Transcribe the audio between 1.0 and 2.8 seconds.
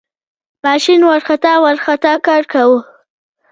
ورخطا ورخطا کار کاوه.